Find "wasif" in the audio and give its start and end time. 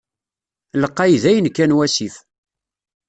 1.77-2.15